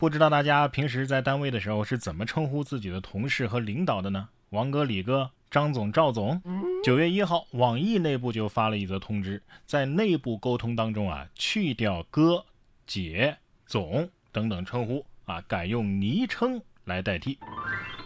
[0.00, 4.30] 不知道大家平时在单位的时候是怎么称呼自己的同事和领导的呢？
[4.48, 6.40] 王哥、李哥、张总、赵总。
[6.82, 12.46] 九月一号，网易内部就发了一则通知，在内部沟通当中啊，去掉哥、
[12.86, 13.36] 姐、
[13.66, 17.38] 总等等称呼啊，改用昵称来代替。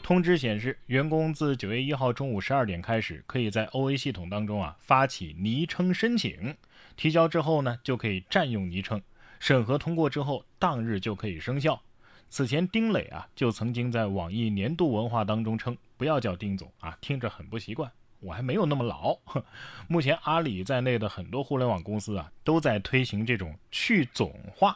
[0.02, 6.56] 通知显示，员工自九月一号中午十二点开始，可以在 OA 系统当中啊发起昵称申请，
[6.96, 9.00] 提交之后呢，就可以占用昵称。
[9.38, 11.80] 审核通过之后，当日就可以生效。
[12.28, 17.90] 此前，丁磊啊就曾经在网易年度文化当中称：“不要叫丁总啊，听着很不习惯。”
[18.20, 19.14] 我还没有那么老。
[19.86, 24.74] 目前，阿里在内的很多互联网公司啊都在推行这种去总化，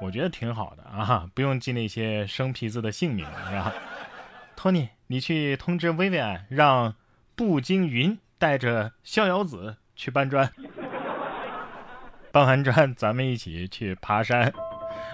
[0.00, 3.72] 我觉得挺好的啊，不用记那些生僻字的姓名，是吧？
[4.54, 6.94] 托尼，你去通知薇薇安，让
[7.34, 10.48] 步惊云带着逍遥子去搬砖。
[12.30, 14.52] 搬完砖，咱们一起去爬山。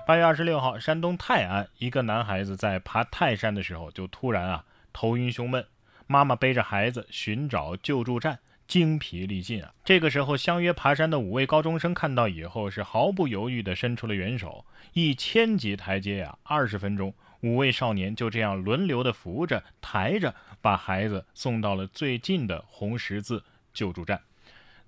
[0.07, 5.67] 八月二十六号，山东泰安一个男孩子在爬泰山的时候，就突然啊头晕胸闷，
[6.07, 9.75] 妈妈背着孩子寻找救助站，精疲力尽啊。
[9.85, 14.65] 这个时候，相约爬山的五位高中生看到以后，是毫不犹豫地伸出了援手。
[14.95, 17.13] 一千级台阶呀，二十分钟，
[17.43, 24.19] 五位少年就这样轮流地扶着、抬着，把孩子送到了最近的红十字救助站。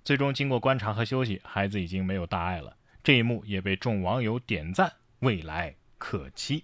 [0.03, 2.75] 最终经过观察和休息，孩子已经没有大碍了。
[3.03, 6.63] 这一幕也被众网友点赞，未来可期。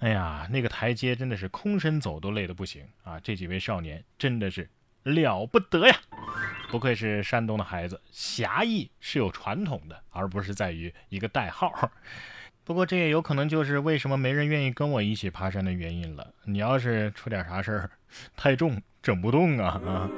[0.00, 3.18] 哎呀，那个台阶真的是空身走都累得不行啊！
[3.20, 4.68] 这几位少年真的是
[5.04, 5.96] 了不得呀，
[6.70, 11.90] 不愧是山东的孩子，侠义是有传统的，而不是在于一个代号。
[12.62, 16.34] 不过这也有可能就是为什么没人愿意跟我一起爬山的原因了。
[16.44, 17.90] 你要是出点啥事儿，
[18.36, 20.10] 太重整不动啊啊！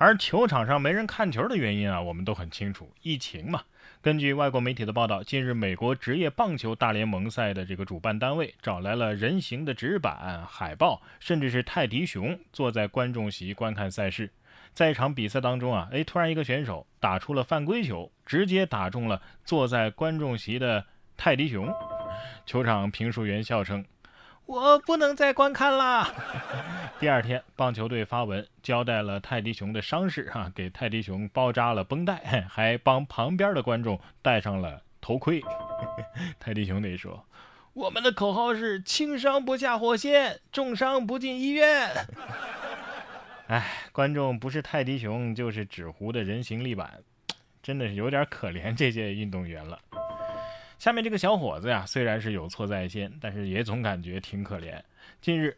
[0.00, 3.62] 而球场上没人看球的原因啊，我们都很清楚，疫情嘛。
[4.00, 14.30] 根据外国媒体的报道，近日美国职业棒球大联盟赛的这个主办单位找来了人形的纸板、海报，甚至是泰迪熊，坐在观众席观看赛事。
[14.72, 20.82] 在一场比赛当中啊，哎，突然一个选手打出了犯规球，直接打中了坐在观众席的
[21.18, 21.70] 泰迪熊。
[22.46, 23.84] 球场评述员笑称。
[24.50, 26.12] 我不能再观看啦！
[26.98, 32.16] 第二天，棒球队发文交代了泰迪熊的伤势，哈，给泰迪熊包扎了绷带，
[32.50, 35.40] 还帮旁边的观众戴上了头盔。
[36.40, 37.24] 泰迪熊得说
[37.74, 41.88] ：“我们的口号是轻伤不下火线，重伤不进医院。”
[43.46, 47.04] 哎，观众不是泰迪熊，就是纸糊的人形立板，
[47.62, 49.78] 真的是有点可怜这些运动员了。
[50.80, 54.80] 下面这个小伙子呀，虽然是有错在先，但是也总感觉挺可怜。
[55.20, 55.54] 近日，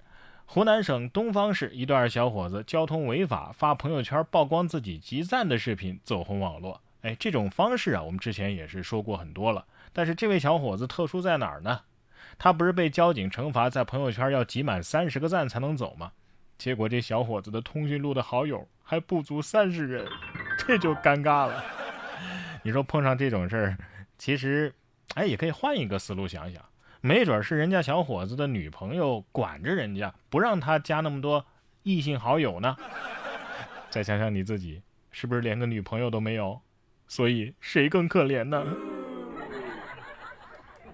[0.47, 6.81] 湖南省东方市一段小伙子交通违法发朋友圈曝光自己集赞的视频走红网络。
[7.03, 9.65] 哎，这种方式啊，我们之前也是说过很多了。
[9.93, 11.83] 但是这位小伙子特殊在哪儿呢？
[12.37, 16.11] 他不是被交警惩罚在朋友圈要集满三十个赞才能走吗？
[16.59, 20.05] 结果这小伙子的通讯录的好友还不足三十人，
[20.59, 21.65] 这就尴尬了。
[22.65, 23.79] 你说碰上这种事儿，
[24.19, 24.75] 其实。
[25.15, 26.63] 哎，也可以换一个思路想想，
[27.01, 31.45] 没准是人家小伙子的女朋友管着人家，不让他加那么多
[31.83, 32.77] 异性好友呢。
[33.91, 36.61] 再想想你自己，是不是连个女朋友都没有？
[37.07, 38.65] 所以谁更可怜呢？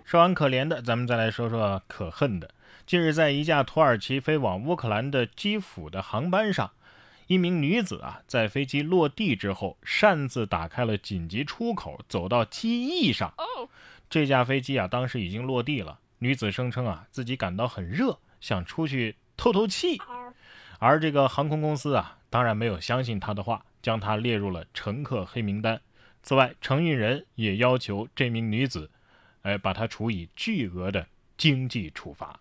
[0.04, 2.50] 说完可怜的，咱们再来说说可恨的。
[2.86, 6.70] 近日，在一架土耳其飞往乌克兰的基辅的航班上，
[7.26, 13.34] 一名女子啊，在飞机落地之后，擅自打开了紧急出口，走到机翼上。
[14.10, 16.00] 这架飞机啊，当时已经落地了。
[16.20, 20.00] 女子声称啊，自己感到很热，想出去透透气。
[20.78, 25.80] 而这个航空公司啊，当然没有相信她的话，将她列入了乘客黑名单。
[26.22, 28.90] 此外，承运人也要求这名女子，
[29.42, 32.40] 哎，把她处以巨额的经济处罚。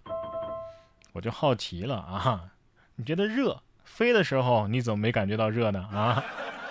[1.14, 2.52] 我就好奇了啊，
[2.96, 3.62] 你觉得热？
[3.84, 5.80] 飞的时候你怎么没感觉到热呢？
[5.92, 6.24] 啊，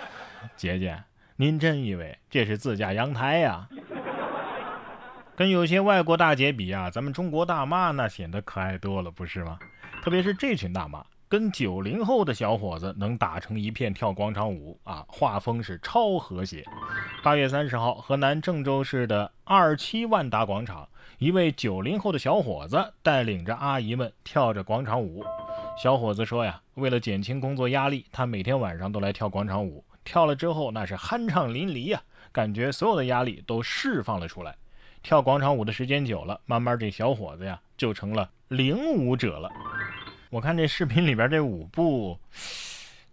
[0.55, 1.03] 姐姐，
[1.37, 3.67] 您真以为这是自家阳台呀？
[5.37, 9.59] 跟有些外国大姐比啊，咱们中国大妈那显得可爱多了，不是吗？
[10.01, 16.65] 特别是这群大妈，跟九零后的小伙子能打成一片跳广场舞啊，画风是超和谐。
[17.21, 20.89] 八月三十号，河南郑州市的二七万达广场，
[21.19, 25.23] 一位九零后的小伙子带领着阿姨们跳着广场舞。
[25.77, 32.01] 小伙子说呀，为了减轻工作压力，他每天晚上都来跳广场舞，跳了之后那是酣畅淋漓呀，
[32.31, 34.55] 感觉所有的压力都释放了出来。
[35.07, 39.49] 跳广场舞的时间久了，慢慢这小伙子呀就成了领舞者了。
[40.29, 42.19] 我看这视频里边这舞步，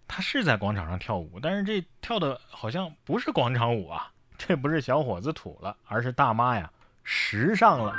[0.08, 6.68] 他是在广场上跳舞，但是这跳的好像不是广场舞啊，这不是小伙子土了，而是大妈呀
[7.04, 7.94] 时尚了。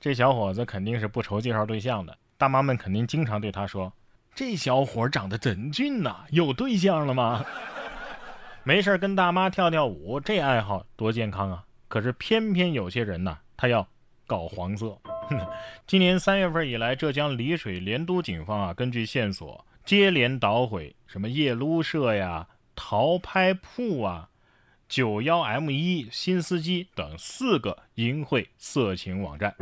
[0.00, 3.92] 这小伙子肯定是不愁介绍对象的，大妈们肯定经常对他说
[4.34, 7.44] ：“这小伙长得真俊呐，有对象了吗？”
[8.64, 11.64] 没事跟大妈跳跳舞，这爱好多健康啊！
[11.90, 13.86] 可是偏偏有些人呢，他要
[14.24, 14.96] 搞黄色。
[15.88, 22.46] 今年三月份以来，浙江丽水莲都警方啊，根据线索接连捣毁什么夜撸社呀、
[22.76, 24.28] 淘拍铺啊。
[24.88, 29.54] 九幺 M 一新司机等四个淫秽色情网站，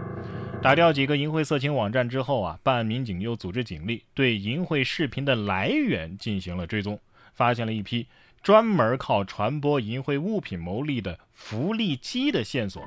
[0.63, 6.99] 打掉几个淫秽色情网站之后啊，办案民警又组织警力对淫秽视频的来源进行了追踪，
[7.35, 8.07] 发现了一批
[8.43, 12.83] 专门靠传播淫秽物品牟利的福利机的线索。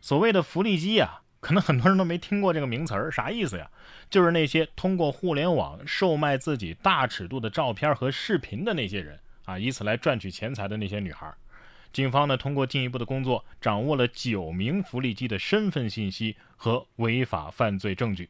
[0.00, 3.68] 所谓的福利机啊，可能很多人都没听过这个名词儿，啥意思呀？
[4.08, 11.32] 就是那些通过互联网售卖自己大尺度的照片和视频的那些人啊，以此来赚取钱财的那些女孩。
[11.92, 18.28] 警方呢，通过进一步的工作，掌握了九名福利机的身份信息和违法犯罪证据。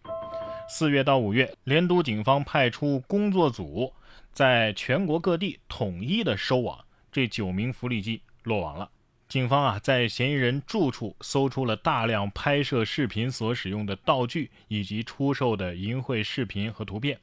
[0.68, 3.92] 四月到五月，连都警方派出工作组，
[4.32, 8.90] 在全国各地统一的收网，这九名福利机落网了。
[9.28, 17.18] 警方啊，在嫌疑人住处搜出了大量拍摄视频所使用的道具，以及出售的淫秽视频和图片。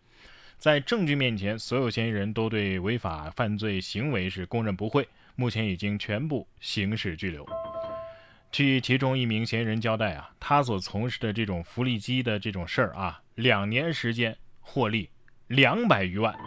[0.57, 5.07] 在证据面前，所有嫌疑人都对违法犯罪行为是供认不讳。
[5.35, 7.45] 目前已经全部刑事拘留。
[8.53, 15.09] 据其中一名嫌疑人交代啊，他所从事的这种福利机的这种事儿啊，两年时间获利
[15.47, 16.38] 两百余万。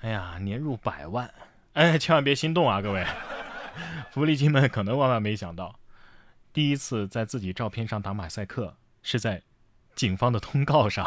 [0.00, 1.32] 哎呀，年入百万！
[1.74, 3.06] 哎，千万别心动啊，各位！
[4.10, 5.78] 福利机们可能万万没想到，
[6.52, 9.40] 第一次在自己照片上打马赛克是在
[9.94, 11.06] 警方的通告上。